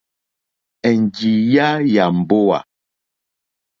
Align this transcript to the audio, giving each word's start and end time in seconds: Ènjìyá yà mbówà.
Ènjìyá 0.89 1.67
yà 1.93 2.05
mbówà. 2.17 2.59